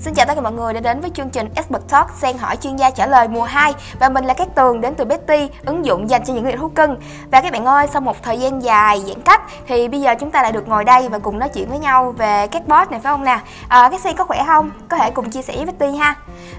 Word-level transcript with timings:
Xin 0.00 0.14
chào 0.14 0.26
tất 0.26 0.34
cả 0.34 0.40
mọi 0.40 0.52
người 0.52 0.72
đã 0.72 0.80
đến 0.80 1.00
với 1.00 1.10
chương 1.14 1.30
trình 1.30 1.48
Expert 1.54 1.82
Talk 1.88 2.10
xen 2.20 2.38
hỏi 2.38 2.56
chuyên 2.56 2.76
gia 2.76 2.90
trả 2.90 3.06
lời 3.06 3.28
mùa 3.28 3.44
2 3.44 3.74
Và 3.98 4.08
mình 4.08 4.24
là 4.24 4.34
Cát 4.34 4.54
Tường 4.54 4.80
đến 4.80 4.94
từ 4.94 5.04
Betty, 5.04 5.48
ứng 5.66 5.84
dụng 5.84 6.10
dành 6.10 6.24
cho 6.24 6.34
những 6.34 6.44
người 6.44 6.56
thú 6.56 6.68
cưng. 6.68 6.96
Và 7.30 7.40
các 7.40 7.52
bạn 7.52 7.64
ơi, 7.64 7.86
sau 7.92 8.00
một 8.00 8.22
thời 8.22 8.38
gian 8.38 8.62
dài 8.62 9.02
giãn 9.06 9.22
cách 9.22 9.42
thì 9.66 9.88
bây 9.88 10.00
giờ 10.00 10.14
chúng 10.20 10.30
ta 10.30 10.42
lại 10.42 10.52
được 10.52 10.68
ngồi 10.68 10.84
đây 10.84 11.08
và 11.08 11.18
cùng 11.18 11.38
nói 11.38 11.48
chuyện 11.54 11.68
với 11.68 11.78
nhau 11.78 12.14
về 12.18 12.46
các 12.46 12.68
boss 12.68 12.90
này 12.90 13.00
phải 13.00 13.12
không 13.12 13.24
nè 13.24 13.38
à, 13.68 13.88
Các 13.90 14.00
Sen 14.00 14.16
có 14.16 14.24
khỏe 14.24 14.44
không? 14.46 14.70
Có 14.88 14.96
thể 14.96 15.10
cùng 15.10 15.30
chia 15.30 15.42
sẻ 15.42 15.56
với 15.56 15.66
Betty 15.66 15.96
ha. 15.96 16.14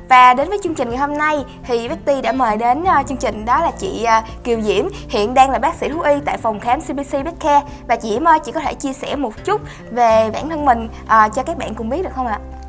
Và 0.10 0.34
đến 0.34 0.50
với 0.50 0.60
chương 0.64 0.76
trình 0.76 0.90
ngày 0.90 0.98
hôm 0.98 1.18
nay 1.18 1.46
thì 1.64 1.90
Betty 1.90 2.22
đã 2.22 2.32
mời 2.32 2.58
đến 2.58 2.84
ờ, 2.84 3.04
chương 3.08 3.18
trình 3.18 3.46
đó 3.46 3.62
là 3.62 3.72
chị 3.72 4.04
ờ, 4.04 4.22
Kiều 4.44 4.62
Diễm. 4.62 4.86
Hiện 5.10 5.34
đang 5.34 5.50
là 5.50 5.60
bác 5.60 5.76
sĩ 5.76 5.90
thú 5.90 6.02
y 6.02 6.14
tại 6.26 6.38
phòng 6.38 6.60
khám 6.60 6.82
CBC 6.82 7.12
betcare. 7.26 7.62
Và 7.88 7.96
chị 7.96 8.10
Diễm 8.10 8.28
ơi, 8.28 8.40
chị 8.46 8.52
có 8.52 8.60
thể 8.60 8.74
chia 8.74 8.94
sẻ 8.94 9.16
một 9.16 9.34
chút 9.46 9.62
về 9.92 10.30
bản 10.34 10.50
thân 10.50 10.66
mình 10.66 10.90
à, 11.08 11.30
cho 11.30 11.44
các 11.44 11.58
bạn 11.58 11.76
cùng 11.76 11.90
biết 11.90 12.04
được 12.04 12.12
không 12.16 12.28
ạ? 12.28 12.40
À, 12.52 12.61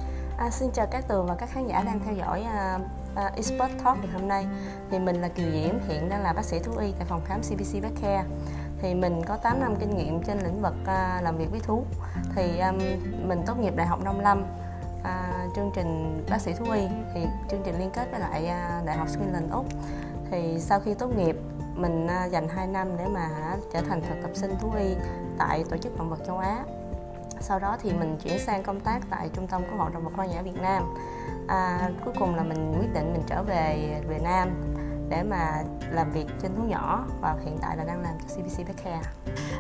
À, 0.43 0.51
xin 0.51 0.71
chào 0.71 0.87
các 0.87 1.09
tường 1.09 1.27
và 1.27 1.35
các 1.35 1.51
khán 1.53 1.67
giả 1.67 1.83
đang 1.83 2.01
theo 2.05 2.15
dõi 2.15 2.43
à, 2.43 2.79
à, 3.15 3.27
uh, 3.27 3.31
uh, 3.31 3.37
Expert 3.37 3.71
Talk 3.85 3.99
ngày 3.99 4.13
hôm 4.13 4.29
nay. 4.29 4.47
Thì 4.91 4.99
mình 4.99 5.21
là 5.21 5.29
Kiều 5.29 5.51
Diễm, 5.51 5.75
hiện 5.89 6.09
đang 6.09 6.23
là 6.23 6.33
bác 6.33 6.45
sĩ 6.45 6.59
thú 6.59 6.73
y 6.81 6.93
tại 6.93 7.07
phòng 7.09 7.23
khám 7.25 7.41
CBC 7.41 7.83
Pet 7.83 7.93
Care. 8.03 8.25
Thì 8.79 8.95
mình 8.95 9.23
có 9.25 9.37
8 9.37 9.61
năm 9.61 9.77
kinh 9.81 9.97
nghiệm 9.97 10.23
trên 10.23 10.39
lĩnh 10.39 10.63
vực 10.63 10.75
uh, 10.83 11.23
làm 11.23 11.37
việc 11.39 11.51
với 11.51 11.61
thú. 11.61 11.85
Thì 12.35 12.59
um, 12.59 12.79
mình 13.29 13.43
tốt 13.47 13.59
nghiệp 13.59 13.77
Đại 13.77 13.87
học 13.87 14.05
Nông 14.05 14.21
Lâm, 14.21 14.45
uh, 15.01 15.57
chương 15.57 15.71
trình 15.75 16.23
bác 16.31 16.41
sĩ 16.41 16.53
thú 16.53 16.65
y. 16.71 16.83
Thì 17.15 17.27
chương 17.51 17.63
trình 17.65 17.79
liên 17.79 17.91
kết 17.91 18.09
với 18.11 18.21
lại 18.21 18.43
uh, 18.43 18.87
Đại 18.87 18.97
học 18.97 19.09
Scotland 19.09 19.53
Úc. 19.53 19.67
Thì 20.31 20.61
sau 20.61 20.81
khi 20.81 20.95
tốt 20.95 21.17
nghiệp 21.17 21.37
mình 21.75 22.07
uh, 22.07 22.33
dành 22.33 22.49
2 22.49 22.67
năm 22.67 22.97
để 22.99 23.07
mà 23.09 23.29
trở 23.73 23.81
thành 23.89 24.03
thực 24.03 24.23
tập 24.23 24.31
sinh 24.35 24.55
thú 24.61 24.73
y 24.79 24.95
tại 25.39 25.65
tổ 25.71 25.77
chức 25.77 25.99
động 25.99 26.11
vật 26.11 26.19
châu 26.27 26.39
Á 26.39 26.65
sau 27.43 27.59
đó 27.59 27.77
thì 27.83 27.93
mình 27.93 28.19
chuyển 28.23 28.39
sang 28.39 28.63
công 28.63 28.81
tác 28.81 29.01
tại 29.11 29.31
trung 29.33 29.47
tâm 29.47 29.63
cứu 29.71 29.79
hộ 29.79 29.89
động 29.89 30.05
vật 30.05 30.13
hoang 30.15 30.31
dã 30.31 30.43
Việt 30.43 30.61
Nam. 30.63 30.83
À, 31.49 31.91
cuối 32.05 32.15
cùng 32.19 32.35
là 32.35 32.43
mình 32.43 32.75
quyết 32.81 32.95
định 32.95 33.13
mình 33.13 33.23
trở 33.27 33.43
về 33.43 33.95
Việt 34.09 34.23
Nam 34.23 34.49
để 35.13 35.23
mà 35.23 35.53
làm 35.91 36.13
việc 36.13 36.27
trên 36.43 36.57
thú 36.57 36.63
nhỏ 36.63 37.05
và 37.21 37.35
hiện 37.45 37.59
tại 37.63 37.77
là 37.77 37.85
đang 37.85 38.03
làm 38.03 38.13
cho 38.21 38.35
CBC 38.35 38.67
Pet 38.67 38.85
Care. 38.85 39.01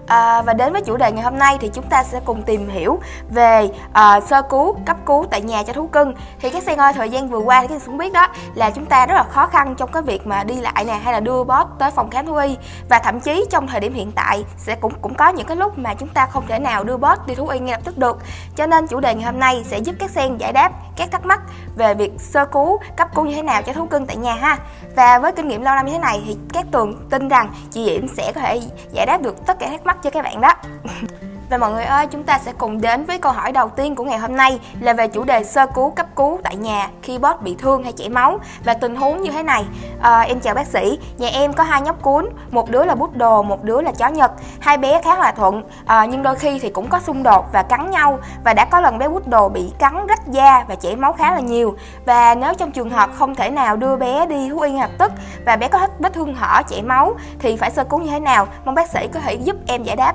À, 0.06 0.42
và 0.42 0.55
đến 0.55 0.72
với 0.72 0.83
chủ 0.83 0.97
đề 0.97 1.12
ngày 1.12 1.25
hôm 1.25 1.39
nay 1.39 1.56
thì 1.61 1.70
chúng 1.75 1.89
ta 1.89 2.05
sẽ 2.05 2.20
cùng 2.25 2.42
tìm 2.42 2.69
hiểu 2.69 2.98
về 3.31 3.69
à, 3.92 4.20
sơ 4.20 4.42
cứu, 4.42 4.77
cấp 4.86 4.97
cứu 5.06 5.27
tại 5.31 5.41
nhà 5.41 5.62
cho 5.62 5.72
thú 5.72 5.86
cưng. 5.86 6.14
Thì 6.41 6.50
các 6.50 6.62
sen 6.62 6.78
ơi, 6.78 6.92
thời 6.92 7.11
gian 7.11 7.28
vừa 7.28 7.39
qua 7.39 7.61
thì 7.61 7.69
các 7.69 7.83
cũng 7.86 7.98
biết 7.98 8.12
đó 8.12 8.28
là 8.55 8.70
chúng 8.70 8.86
ta 8.86 9.06
rất 9.06 9.14
là 9.14 9.22
khó 9.22 9.47
khăn 9.47 9.75
trong 9.78 9.92
cái 9.92 10.03
việc 10.03 10.27
mà 10.27 10.44
đi 10.44 10.61
lại 10.61 10.84
nè 10.84 10.94
hay 10.94 11.12
là 11.12 11.20
đưa 11.20 11.44
bot 11.44 11.66
tới 11.78 11.91
phòng 11.91 12.11
khám 12.11 12.27
thú 12.27 12.34
y 12.34 12.56
và 12.89 12.98
thậm 12.98 13.20
chí 13.20 13.44
trong 13.50 13.66
thời 13.66 13.81
điểm 13.81 13.94
hiện 13.94 14.12
tại 14.12 14.44
sẽ 14.56 14.75
cũng 14.75 14.92
cũng 15.00 15.14
có 15.14 15.28
những 15.28 15.47
cái 15.47 15.56
lúc 15.56 15.78
mà 15.78 15.94
chúng 15.94 16.09
ta 16.09 16.27
không 16.27 16.47
thể 16.48 16.59
nào 16.59 16.84
đưa 16.84 16.97
bot 16.97 17.19
đi 17.27 17.34
thú 17.34 17.48
y 17.48 17.59
ngay 17.59 17.72
lập 17.72 17.81
tức 17.84 17.98
được. 17.98 18.19
Cho 18.56 18.66
nên 18.66 18.87
chủ 18.87 19.00
đề 19.00 19.14
ngày 19.14 19.25
hôm 19.25 19.41
nay 19.41 19.64
sẽ 19.66 19.78
giúp 19.78 19.94
các 19.98 20.11
sen 20.11 20.37
giải 20.37 20.53
đáp 20.53 20.72
các 20.97 21.11
thắc 21.11 21.27
mắc 21.27 21.41
về 21.77 21.94
việc 21.94 22.12
sơ 22.19 22.44
cứu, 22.44 22.81
cấp 22.97 23.09
cứu 23.14 23.25
như 23.25 23.34
thế 23.34 23.42
nào 23.42 23.62
cho 23.62 23.72
thú 23.72 23.87
cưng 23.87 24.06
tại 24.06 24.16
nhà 24.16 24.34
ha. 24.34 24.59
Và 24.97 25.19
với 25.19 25.33
kinh 25.42 25.48
nghiệm 25.48 25.62
lâu 25.62 25.74
năm 25.74 25.86
như 25.86 25.92
thế 25.92 25.98
này 25.98 26.22
thì 26.26 26.36
các 26.52 26.66
tường 26.72 27.06
tin 27.10 27.28
rằng 27.28 27.52
chị 27.70 27.84
Diễm 27.84 28.08
sẽ 28.08 28.32
có 28.34 28.40
thể 28.40 28.60
giải 28.92 29.06
đáp 29.06 29.22
được 29.22 29.46
tất 29.46 29.56
cả 29.60 29.68
thắc 29.68 29.86
mắc 29.86 29.98
cho 30.02 30.10
các 30.10 30.22
bạn 30.22 30.40
đó. 30.40 30.54
Và 31.53 31.58
mọi 31.58 31.72
người 31.72 31.84
ơi, 31.84 32.06
chúng 32.06 32.22
ta 32.22 32.39
sẽ 32.39 32.53
cùng 32.58 32.81
đến 32.81 33.05
với 33.05 33.19
câu 33.19 33.33
hỏi 33.33 33.53
đầu 33.53 33.69
tiên 33.69 33.95
của 33.95 34.05
ngày 34.05 34.19
hôm 34.19 34.36
nay 34.36 34.61
là 34.81 34.92
về 34.92 35.08
chủ 35.08 35.25
đề 35.25 35.45
sơ 35.45 35.67
cứu 35.67 35.91
cấp 35.91 36.06
cứu 36.17 36.39
tại 36.42 36.56
nhà 36.56 36.89
khi 37.03 37.19
boss 37.19 37.41
bị 37.41 37.56
thương 37.59 37.83
hay 37.83 37.92
chảy 37.92 38.09
máu 38.09 38.41
và 38.64 38.75
tình 38.75 38.97
huống 38.97 39.22
như 39.22 39.31
thế 39.31 39.42
này. 39.42 39.64
À, 40.00 40.20
em 40.20 40.41
chào 40.41 40.55
bác 40.55 40.67
sĩ, 40.67 40.98
nhà 41.19 41.28
em 41.28 41.53
có 41.53 41.64
hai 41.64 41.81
nhóc 41.81 42.03
cuốn, 42.03 42.28
một 42.50 42.70
đứa 42.70 42.84
là 42.84 42.94
bút 42.94 43.17
đồ, 43.17 43.42
một 43.42 43.64
đứa 43.64 43.81
là 43.81 43.92
chó 43.92 44.09
nhật. 44.09 44.33
Hai 44.61 44.78
bé 44.78 45.03
khá 45.03 45.19
là 45.19 45.33
thuận, 45.33 45.62
à, 45.86 46.05
nhưng 46.05 46.22
đôi 46.22 46.36
khi 46.36 46.59
thì 46.59 46.70
cũng 46.70 46.89
có 46.89 47.00
xung 47.00 47.22
đột 47.22 47.47
và 47.53 47.62
cắn 47.62 47.91
nhau 47.91 48.19
và 48.44 48.55
đã 48.55 48.64
có 48.64 48.81
lần 48.81 48.98
bé 48.98 49.09
bút 49.09 49.28
đồ 49.28 49.48
bị 49.48 49.72
cắn 49.78 50.06
rách 50.06 50.27
da 50.27 50.64
và 50.69 50.75
chảy 50.75 50.97
máu 50.97 51.12
khá 51.12 51.34
là 51.34 51.41
nhiều. 51.41 51.77
Và 52.06 52.34
nếu 52.34 52.55
trong 52.55 52.72
trường 52.72 52.91
hợp 52.91 53.11
không 53.14 53.34
thể 53.34 53.50
nào 53.50 53.77
đưa 53.77 53.97
bé 53.97 54.27
đi 54.27 54.50
thú 54.50 54.61
y 54.61 54.72
ngay 54.72 54.81
lập 54.81 54.97
tức 54.98 55.12
và 55.47 55.56
bé 55.56 55.69
có 55.69 55.88
vết 55.99 56.12
thương 56.12 56.34
hở 56.34 56.62
chảy 56.69 56.82
máu 56.82 57.15
thì 57.38 57.56
phải 57.56 57.71
sơ 57.71 57.84
cứu 57.84 58.00
như 58.00 58.10
thế 58.10 58.21
nào? 58.21 58.47
Mong 58.65 58.75
bác 58.75 58.91
sĩ 58.91 59.09
có 59.15 59.21
thể 59.21 59.34
giúp 59.34 59.56
em 59.66 59.82
giải 59.82 59.97
đáp 59.97 60.15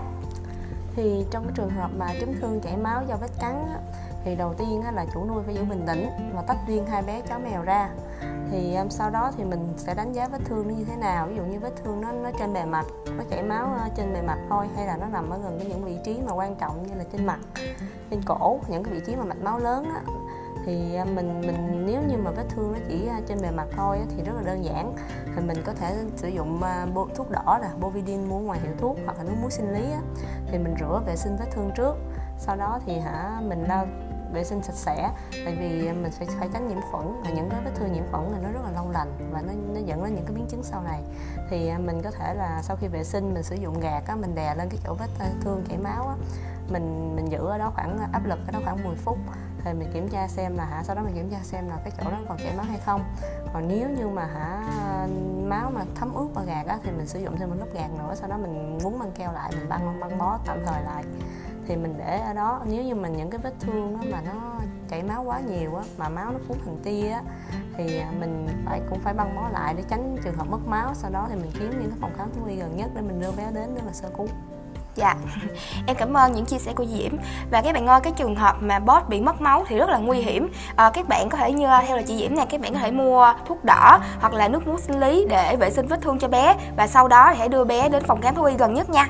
thì 0.97 1.25
trong 1.31 1.43
cái 1.43 1.51
trường 1.55 1.69
hợp 1.69 1.91
mà 1.97 2.13
chấn 2.19 2.35
thương 2.41 2.61
chảy 2.61 2.77
máu 2.77 3.03
do 3.07 3.15
vết 3.15 3.31
cắn 3.39 3.53
á, 3.53 3.79
thì 4.23 4.35
đầu 4.35 4.53
tiên 4.53 4.81
á, 4.81 4.91
là 4.91 5.05
chủ 5.13 5.25
nuôi 5.25 5.43
phải 5.45 5.55
giữ 5.55 5.63
bình 5.63 5.83
tĩnh 5.87 6.09
và 6.33 6.41
tách 6.41 6.57
riêng 6.67 6.85
hai 6.85 7.01
bé 7.01 7.21
chó 7.21 7.39
mèo 7.39 7.63
ra. 7.63 7.89
Thì 8.51 8.75
um, 8.75 8.89
sau 8.89 9.09
đó 9.09 9.31
thì 9.37 9.43
mình 9.43 9.73
sẽ 9.77 9.93
đánh 9.93 10.13
giá 10.13 10.27
vết 10.27 10.39
thương 10.45 10.67
nó 10.67 10.73
như 10.73 10.83
thế 10.83 10.95
nào 10.95 11.27
ví 11.27 11.35
dụ 11.35 11.43
như 11.43 11.59
vết 11.59 11.71
thương 11.83 12.01
nó 12.01 12.11
nó 12.11 12.31
trên 12.39 12.53
bề 12.53 12.65
mặt 12.65 12.85
nó 13.17 13.23
chảy 13.29 13.43
máu 13.43 13.73
ờ, 13.79 13.89
trên 13.95 14.13
bề 14.13 14.21
mặt 14.21 14.37
thôi 14.49 14.67
hay 14.75 14.87
là 14.87 14.97
nó 14.97 15.05
nằm 15.07 15.29
ở 15.29 15.39
gần 15.43 15.59
cái 15.59 15.67
những 15.67 15.85
vị 15.85 15.97
trí 16.03 16.19
mà 16.27 16.33
quan 16.33 16.55
trọng 16.55 16.87
như 16.87 16.95
là 16.95 17.03
trên 17.11 17.25
mặt 17.25 17.39
trên 18.11 18.21
cổ 18.25 18.59
những 18.67 18.83
cái 18.83 18.93
vị 18.93 18.99
trí 19.05 19.15
mà 19.15 19.23
mạch 19.23 19.41
máu 19.43 19.59
lớn 19.59 19.83
á. 19.83 20.01
Thì 20.65 20.95
um, 20.95 21.15
mình 21.15 21.41
mình 21.41 21.85
nếu 21.85 22.01
như 22.07 22.17
mà 22.17 22.31
vết 22.31 22.45
thương 22.49 22.73
nó 22.73 22.79
chỉ 22.89 23.07
ờ, 23.07 23.15
trên 23.27 23.41
bề 23.41 23.51
mặt 23.51 23.67
thôi 23.75 23.99
thì 24.09 24.23
rất 24.23 24.33
là 24.35 24.41
đơn 24.41 24.65
giản. 24.65 24.93
Thì 25.35 25.41
mình 25.41 25.57
có 25.65 25.73
thể 25.73 25.95
sử 26.15 26.27
dụng 26.27 26.63
ờ, 26.63 26.87
thuốc 27.15 27.31
đỏ 27.31 27.59
là 27.61 27.69
bovidin 27.79 28.29
mua 28.29 28.39
ngoài 28.39 28.59
hiệu 28.59 28.73
thuốc 28.77 28.97
hoặc 29.05 29.17
là 29.17 29.23
nước 29.23 29.35
muối 29.41 29.51
sinh 29.51 29.73
lý 29.73 29.93
thì 30.51 30.57
mình 30.57 30.75
rửa 30.79 31.01
vệ 31.05 31.15
sinh 31.15 31.37
vết 31.37 31.45
thương 31.51 31.71
trước. 31.75 31.95
Sau 32.37 32.55
đó 32.55 32.79
thì 32.85 32.99
hả, 32.99 33.41
mình 33.47 33.63
lau 33.67 33.87
vệ 34.33 34.43
sinh 34.43 34.63
sạch 34.63 34.75
sẽ. 34.75 35.11
Tại 35.45 35.55
vì 35.59 35.91
mình 35.91 36.11
phải 36.11 36.27
phải 36.39 36.49
tránh 36.53 36.67
nhiễm 36.67 36.77
khuẩn 36.91 37.21
và 37.23 37.29
những 37.29 37.49
cái 37.49 37.61
vết 37.65 37.71
thương 37.75 37.93
nhiễm 37.93 38.03
khuẩn 38.11 38.23
thì 38.33 38.37
nó 38.43 38.51
rất 38.51 38.59
là 38.63 38.71
lâu 38.71 38.91
lành 38.91 39.31
và 39.31 39.41
nó 39.41 39.53
nó 39.73 39.79
dẫn 39.85 40.03
đến 40.03 40.15
những 40.15 40.25
cái 40.25 40.35
biến 40.35 40.45
chứng 40.49 40.63
sau 40.63 40.81
này. 40.81 41.01
Thì 41.49 41.67
à, 41.67 41.77
mình 41.77 42.01
có 42.01 42.11
thể 42.11 42.33
là 42.33 42.61
sau 42.63 42.75
khi 42.75 42.87
vệ 42.87 43.03
sinh 43.03 43.33
mình 43.33 43.43
sử 43.43 43.55
dụng 43.55 43.79
gạt 43.79 44.03
á, 44.07 44.15
mình 44.15 44.35
đè 44.35 44.55
lên 44.55 44.69
cái 44.69 44.79
chỗ 44.85 44.93
vết 44.93 45.09
à, 45.19 45.29
thương 45.41 45.63
chảy 45.69 45.77
máu 45.77 46.07
á, 46.07 46.15
mình 46.69 47.15
mình 47.15 47.31
giữ 47.31 47.47
ở 47.47 47.57
đó 47.57 47.71
khoảng 47.75 47.97
áp 48.11 48.25
lực 48.25 48.39
ở 48.47 48.51
đó 48.51 48.59
khoảng 48.63 48.83
10 48.83 48.95
phút 48.95 49.17
thì 49.67 49.79
mình 49.79 49.91
kiểm 49.93 50.09
tra 50.09 50.27
xem 50.27 50.57
là 50.57 50.65
hả, 50.65 50.83
sau 50.83 50.95
đó 50.95 51.01
mình 51.01 51.15
kiểm 51.15 51.29
tra 51.29 51.37
xem 51.43 51.69
là 51.69 51.77
cái 51.83 51.93
chỗ 51.97 52.11
đó 52.11 52.17
còn 52.27 52.37
chảy 52.37 52.53
máu 52.57 52.65
hay 52.65 52.79
không. 52.85 53.03
Còn 53.53 53.67
nếu 53.67 53.89
như 53.89 54.07
mà 54.07 54.25
hả, 54.25 54.63
máu 55.43 55.71
mà 55.71 55.81
thấm 55.95 56.13
ướt 56.13 56.27
và 56.33 56.43
gạt 56.43 56.67
á, 56.67 56.77
thì 56.83 56.91
mình 56.91 57.07
sử 57.07 57.19
dụng 57.19 57.37
thêm 57.37 57.49
một 57.49 57.55
lớp 57.59 57.67
gạt 57.73 57.89
nữa, 57.97 58.13
sau 58.15 58.29
đó 58.29 58.37
mình 58.37 58.79
quấn 58.83 58.99
băng 58.99 59.11
keo 59.11 59.31
lại, 59.31 59.51
mình 59.55 59.69
băng 59.69 59.99
băng 59.99 60.17
bó 60.17 60.39
tạm 60.45 60.57
thời 60.65 60.83
lại. 60.83 61.03
Thì 61.67 61.75
mình 61.75 61.95
để 61.97 62.19
ở 62.19 62.33
đó, 62.33 62.61
nếu 62.65 62.83
như 62.83 62.95
mình 62.95 63.17
những 63.17 63.29
cái 63.29 63.39
vết 63.43 63.53
thương 63.59 63.93
đó 63.93 63.99
mà 64.11 64.21
nó 64.21 64.59
chảy 64.89 65.03
máu 65.03 65.23
quá 65.23 65.39
nhiều 65.39 65.75
á, 65.75 65.83
mà 65.97 66.09
máu 66.09 66.31
nó 66.31 66.39
phun 66.47 66.57
thành 66.65 66.77
tia 66.83 67.09
á, 67.09 67.21
thì 67.77 67.99
à, 67.99 68.11
mình 68.19 68.47
phải, 68.65 68.81
cũng 68.89 68.99
phải 68.99 69.13
băng 69.13 69.35
bó 69.35 69.49
lại 69.49 69.73
để 69.77 69.83
tránh 69.87 70.15
trường 70.23 70.35
hợp 70.35 70.47
mất 70.49 70.67
máu. 70.67 70.93
Sau 70.93 71.11
đó 71.11 71.27
thì 71.29 71.35
mình 71.35 71.51
kiếm 71.59 71.69
những 71.69 71.89
cái 71.89 71.99
phòng 72.01 72.11
khám 72.17 72.29
thú 72.33 72.45
y 72.45 72.55
gần 72.55 72.77
nhất 72.77 72.89
để 72.95 73.01
mình 73.01 73.21
đưa 73.21 73.31
bé 73.31 73.51
đến 73.53 73.69
để 73.75 73.81
mà 73.85 73.91
sơ 73.93 74.09
cứu. 74.17 74.27
Dạ, 74.97 75.15
em 75.87 75.95
cảm 75.99 76.13
ơn 76.13 76.31
những 76.31 76.45
chia 76.45 76.57
sẻ 76.57 76.73
của 76.73 76.85
Diễm. 76.85 77.11
Và 77.51 77.61
các 77.61 77.73
bạn 77.73 77.87
ơi, 77.87 77.99
cái 78.03 78.13
trường 78.15 78.35
hợp 78.35 78.55
mà 78.59 78.79
bot 78.79 79.09
bị 79.09 79.21
mất 79.21 79.41
máu 79.41 79.65
thì 79.67 79.77
rất 79.77 79.89
là 79.89 79.97
nguy 79.97 80.17
hiểm. 80.17 80.49
À, 80.75 80.89
Các 80.93 81.07
bạn 81.07 81.29
có 81.29 81.37
thể 81.37 81.51
như 81.51 81.67
theo 81.87 81.97
là 81.97 82.01
chị 82.01 82.17
Diễm 82.17 82.35
này, 82.35 82.45
các 82.49 82.61
bạn 82.61 82.73
có 82.73 82.79
thể 82.79 82.91
mua 82.91 83.33
thuốc 83.45 83.65
đỏ 83.65 83.99
hoặc 84.19 84.33
là 84.33 84.47
nước 84.47 84.67
muối 84.67 84.81
sinh 84.81 84.99
lý 84.99 85.25
để 85.29 85.55
vệ 85.59 85.71
sinh 85.71 85.87
vết 85.87 86.01
thương 86.01 86.19
cho 86.19 86.27
bé. 86.27 86.55
Và 86.77 86.87
sau 86.87 87.07
đó 87.07 87.29
thì 87.31 87.39
hãy 87.39 87.49
đưa 87.49 87.63
bé 87.63 87.89
đến 87.89 88.03
phòng 88.07 88.21
khám 88.21 88.35
thú 88.35 88.43
y 88.43 88.55
gần 88.57 88.73
nhất 88.73 88.89
nha 88.89 89.07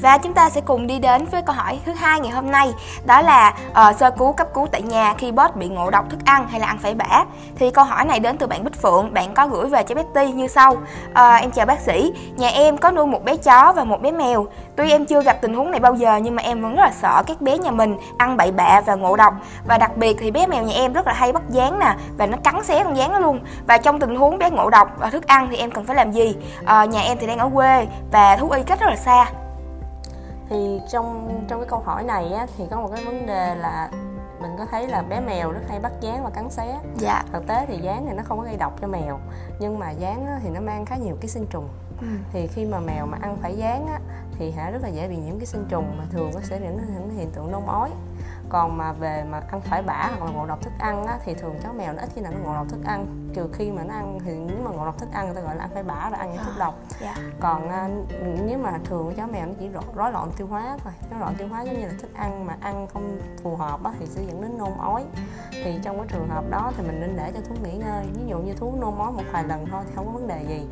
và 0.00 0.18
chúng 0.18 0.34
ta 0.34 0.50
sẽ 0.50 0.60
cùng 0.60 0.86
đi 0.86 0.98
đến 0.98 1.24
với 1.24 1.42
câu 1.42 1.56
hỏi 1.56 1.80
thứ 1.86 1.92
hai 1.92 2.20
ngày 2.20 2.32
hôm 2.32 2.50
nay 2.50 2.72
đó 3.06 3.20
là 3.20 3.54
uh, 3.70 3.96
sơ 3.96 4.10
cứu 4.10 4.32
cấp 4.32 4.46
cứu 4.54 4.66
tại 4.72 4.82
nhà 4.82 5.14
khi 5.18 5.32
boss 5.32 5.54
bị 5.54 5.68
ngộ 5.68 5.90
độc 5.90 6.10
thức 6.10 6.18
ăn 6.24 6.48
hay 6.48 6.60
là 6.60 6.66
ăn 6.66 6.78
phải 6.78 6.94
bã. 6.94 7.24
Thì 7.56 7.70
câu 7.70 7.84
hỏi 7.84 8.04
này 8.04 8.20
đến 8.20 8.38
từ 8.38 8.46
bạn 8.46 8.64
Bích 8.64 8.82
Phượng 8.82 9.14
bạn 9.14 9.34
có 9.34 9.46
gửi 9.46 9.66
về 9.66 9.82
cho 9.82 9.94
Betty 9.94 10.32
như 10.32 10.48
sau. 10.48 10.72
Uh, 10.72 11.40
em 11.40 11.50
chào 11.50 11.66
bác 11.66 11.80
sĩ 11.80 12.12
nhà 12.36 12.48
em 12.48 12.78
có 12.78 12.90
nuôi 12.90 13.06
một 13.06 13.24
bé 13.24 13.36
chó 13.36 13.72
và 13.72 13.84
một 13.84 14.02
bé 14.02 14.10
mèo. 14.10 14.46
Tuy 14.76 14.90
em 14.90 15.06
chưa 15.06 15.22
gặp 15.22 15.38
tình 15.40 15.54
huống 15.54 15.70
này 15.70 15.80
bao 15.80 15.94
giờ 15.94 16.16
nhưng 16.16 16.36
mà 16.36 16.42
em 16.42 16.62
vẫn 16.62 16.76
rất 16.76 16.82
là 16.82 16.90
sợ 17.02 17.22
các 17.26 17.40
bé 17.40 17.58
nhà 17.58 17.70
mình 17.70 17.96
ăn 18.18 18.36
bậy 18.36 18.52
bạ 18.52 18.80
và 18.86 18.94
ngộ 18.94 19.16
độc. 19.16 19.34
Và 19.66 19.78
đặc 19.78 19.96
biệt 19.96 20.16
thì 20.20 20.30
bé 20.30 20.46
mèo 20.46 20.62
nhà 20.62 20.74
em 20.74 20.92
rất 20.92 21.06
là 21.06 21.12
hay 21.12 21.32
bắt 21.32 21.42
dán 21.48 21.78
nè 21.78 21.94
và 22.18 22.26
nó 22.26 22.36
cắn 22.44 22.64
xé 22.64 22.84
con 22.84 22.96
dán 22.96 23.12
nó 23.12 23.18
luôn. 23.18 23.40
Và 23.66 23.78
trong 23.78 24.00
tình 24.00 24.16
huống 24.16 24.38
bé 24.38 24.50
ngộ 24.50 24.70
độc 24.70 24.88
và 24.98 25.10
thức 25.10 25.26
ăn 25.26 25.48
thì 25.50 25.56
em 25.56 25.70
cần 25.70 25.84
phải 25.84 25.96
làm 25.96 26.12
gì? 26.12 26.36
Uh, 26.60 26.88
nhà 26.88 27.00
em 27.00 27.18
thì 27.20 27.26
đang 27.26 27.38
ở 27.38 27.50
quê 27.54 27.86
và 28.12 28.36
thú 28.36 28.50
y 28.50 28.62
cách 28.62 28.80
rất 28.80 28.86
là 28.86 28.96
xa 28.96 29.26
thì 30.48 30.80
trong 30.90 31.40
trong 31.48 31.60
cái 31.60 31.68
câu 31.68 31.80
hỏi 31.80 32.04
này 32.04 32.32
á, 32.32 32.46
thì 32.56 32.64
có 32.70 32.80
một 32.80 32.90
cái 32.94 33.04
vấn 33.04 33.26
đề 33.26 33.54
là 33.54 33.90
mình 34.40 34.50
có 34.58 34.66
thấy 34.70 34.88
là 34.88 35.02
bé 35.02 35.20
mèo 35.20 35.52
rất 35.52 35.60
hay 35.68 35.80
bắt 35.80 35.92
dán 36.00 36.24
và 36.24 36.30
cắn 36.30 36.50
xé. 36.50 36.78
Dạ. 36.96 37.24
Thực 37.32 37.46
tế 37.46 37.66
thì 37.66 37.78
dán 37.78 38.06
thì 38.08 38.16
nó 38.16 38.22
không 38.22 38.38
có 38.38 38.44
gây 38.44 38.56
độc 38.56 38.80
cho 38.80 38.86
mèo 38.86 39.18
nhưng 39.60 39.78
mà 39.78 39.90
dán 39.90 40.26
thì 40.42 40.50
nó 40.50 40.60
mang 40.60 40.84
khá 40.84 40.96
nhiều 40.96 41.16
ký 41.20 41.28
sinh 41.28 41.46
trùng. 41.50 41.68
Ừ. 42.00 42.06
thì 42.32 42.46
khi 42.46 42.64
mà 42.64 42.80
mèo 42.80 43.06
mà 43.06 43.18
ăn 43.20 43.36
phải 43.42 43.56
dán 43.56 43.86
á, 43.86 44.00
thì 44.38 44.50
hả 44.50 44.70
rất 44.70 44.82
là 44.82 44.88
dễ 44.88 45.08
bị 45.08 45.16
nhiễm 45.16 45.38
ký 45.38 45.46
sinh 45.46 45.64
trùng 45.68 45.98
mà 45.98 46.04
thường 46.10 46.30
nó 46.34 46.40
sẽ 46.42 46.58
đến 46.58 46.80
những 46.94 47.10
hiện 47.10 47.30
tượng 47.30 47.52
nôn 47.52 47.62
ói 47.66 47.90
còn 48.48 48.76
mà 48.76 48.92
về 48.92 49.24
mà 49.30 49.40
ăn 49.50 49.60
phải 49.60 49.82
bã 49.82 50.10
hoặc 50.18 50.24
là 50.24 50.30
ngộ 50.30 50.46
độc 50.46 50.62
thức 50.62 50.72
ăn 50.78 51.06
á, 51.06 51.18
thì 51.24 51.34
thường 51.34 51.54
chó 51.62 51.72
mèo 51.72 51.92
nó 51.92 52.02
ít 52.02 52.08
khi 52.14 52.20
nào 52.20 52.32
nó 52.32 52.38
ngộ 52.44 52.54
độc 52.54 52.68
thức 52.68 52.80
ăn. 52.84 53.30
Trừ 53.34 53.48
khi 53.52 53.70
mà 53.70 53.82
nó 53.82 53.94
ăn 53.94 54.18
thì 54.24 54.32
nếu 54.38 54.56
mà 54.64 54.70
ngộ 54.70 54.84
độc 54.84 54.98
thức 54.98 55.08
ăn 55.12 55.26
người 55.26 55.34
ta 55.34 55.40
gọi 55.40 55.56
là 55.56 55.62
ăn 55.62 55.70
phải 55.74 55.82
bã 55.82 56.10
và 56.10 56.16
ăn 56.16 56.32
những 56.32 56.44
thuốc 56.44 56.54
độc. 56.58 56.74
yeah. 57.00 57.16
Dạ. 57.16 57.22
còn 57.40 57.66
uh, 57.66 58.08
nếu 58.46 58.58
mà 58.58 58.78
thường 58.84 59.14
chó 59.16 59.26
mèo 59.26 59.46
nó 59.46 59.52
chỉ 59.60 59.68
rối 59.94 60.12
loạn 60.12 60.30
tiêu 60.36 60.46
hóa 60.46 60.78
thôi. 60.84 60.92
Nó 61.10 61.18
loạn 61.18 61.34
tiêu 61.38 61.48
hóa 61.48 61.62
giống 61.62 61.80
như 61.80 61.86
là 61.86 61.92
thức 62.02 62.14
ăn 62.14 62.46
mà 62.46 62.56
ăn 62.60 62.86
không 62.86 63.20
phù 63.42 63.56
hợp 63.56 63.84
á, 63.84 63.92
thì 63.98 64.06
sẽ 64.06 64.22
dẫn 64.22 64.42
đến 64.42 64.58
nôn 64.58 64.72
ói. 64.78 65.04
Thì 65.50 65.78
trong 65.82 65.98
cái 65.98 66.06
trường 66.08 66.28
hợp 66.28 66.44
đó 66.50 66.72
thì 66.76 66.82
mình 66.86 67.00
nên 67.00 67.16
để 67.16 67.32
cho 67.34 67.40
thú 67.48 67.54
nghỉ 67.62 67.76
ngơi. 67.76 68.06
Ví 68.14 68.26
dụ 68.26 68.38
như 68.38 68.54
thú 68.54 68.74
nôn 68.80 68.98
ói 68.98 69.12
một 69.12 69.22
vài 69.32 69.44
lần 69.44 69.66
thôi 69.70 69.82
thì 69.86 69.92
không 69.94 70.06
có 70.06 70.12
vấn 70.12 70.26
đề 70.26 70.44
gì 70.48 70.66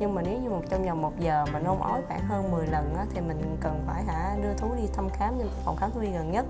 nhưng 0.00 0.14
mà 0.14 0.22
nếu 0.22 0.38
như 0.40 0.50
một 0.50 0.62
trong 0.70 0.84
vòng 0.84 1.02
một 1.02 1.18
giờ 1.18 1.44
mà 1.52 1.58
nôn 1.58 1.78
ói 1.78 2.02
khoảng 2.08 2.20
hơn 2.20 2.50
10 2.50 2.66
lần 2.66 2.94
á, 2.96 3.04
thì 3.14 3.20
mình 3.20 3.56
cần 3.60 3.84
phải 3.86 4.04
hả 4.04 4.36
đưa 4.42 4.54
thú 4.54 4.68
đi 4.76 4.82
thăm 4.94 5.08
khám 5.08 5.34
trên 5.38 5.48
phòng 5.64 5.76
khám 5.76 5.90
thú 5.90 6.00
y 6.00 6.10
gần 6.10 6.32
nhất. 6.32 6.44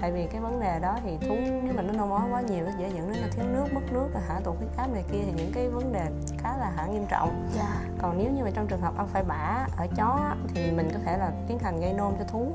Tại 0.00 0.12
vì 0.12 0.26
cái 0.26 0.40
vấn 0.40 0.60
đề 0.60 0.78
đó 0.80 0.98
thì 1.04 1.18
thú 1.28 1.34
nếu 1.38 1.72
mà 1.76 1.82
nó 1.82 1.92
nôn 1.92 2.10
ói 2.10 2.30
quá 2.30 2.40
nhiều 2.40 2.64
nó 2.64 2.70
dễ 2.78 2.88
dẫn 2.88 3.12
đến 3.12 3.22
là 3.22 3.28
thiếu 3.32 3.44
nước 3.52 3.66
mất 3.72 3.80
nước 3.92 4.08
và 4.14 4.20
hạ 4.28 4.40
tụt 4.44 4.56
huyết 4.56 4.70
áp 4.76 4.86
này 4.92 5.04
kia 5.12 5.18
thì 5.26 5.32
những 5.36 5.52
cái 5.54 5.68
vấn 5.68 5.92
đề 5.92 6.06
khá 6.38 6.56
là 6.56 6.72
hạ 6.76 6.86
nghiêm 6.86 7.06
trọng. 7.08 7.48
Dạ. 7.56 7.80
còn 7.98 8.18
nếu 8.18 8.32
như 8.32 8.44
mà 8.44 8.50
trong 8.54 8.66
trường 8.66 8.80
hợp 8.80 8.96
ăn 8.96 9.08
phải 9.08 9.22
bả 9.22 9.66
ở 9.76 9.86
chó 9.96 10.34
thì 10.54 10.70
mình 10.70 10.88
có 10.92 10.98
thể 11.04 11.18
là 11.18 11.32
tiến 11.48 11.58
hành 11.58 11.80
gây 11.80 11.92
nôn 11.92 12.12
cho 12.18 12.24
thú. 12.24 12.52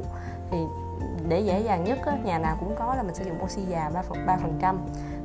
Thì 0.52 0.58
để 1.28 1.40
dễ 1.40 1.60
dàng 1.60 1.84
nhất 1.84 2.00
á, 2.06 2.18
nhà 2.24 2.40
nào 2.40 2.58
cũng 2.60 2.76
có 2.80 2.96
là 2.96 3.04
mình 3.04 3.16
sử 3.16 3.26
dụng 3.26 3.44
oxy 3.44 3.62
già 3.62 3.92
ba 4.26 4.38
phần 4.38 4.58
trăm. 4.62 4.80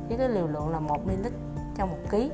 Với 0.07 0.17
cái 0.17 0.29
liều 0.29 0.47
lượng 0.47 0.69
là 0.69 0.79
1 0.79 1.05
ml 1.05 1.27
trong 1.77 1.89
một 1.89 1.97
ký 2.09 2.31